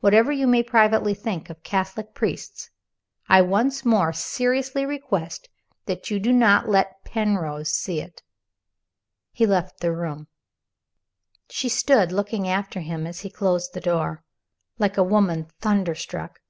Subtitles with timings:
[0.00, 2.70] Whatever you may privately think of Catholic priests,
[3.28, 5.50] I once more seriously request
[5.86, 8.22] you not to let Penrose see it."
[9.30, 10.28] He left the room.
[11.50, 14.24] She stood, looking after him as he closed the door,
[14.78, 16.40] like a woman thunderstruck.